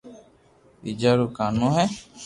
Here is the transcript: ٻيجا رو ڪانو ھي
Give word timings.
ٻيجا 0.81 1.11
رو 1.17 1.25
ڪانو 1.37 1.67
ھي 1.75 1.85